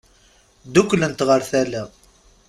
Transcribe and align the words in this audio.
Dduklent 0.65 1.25
ɣer 1.27 1.41
tala. 1.49 1.83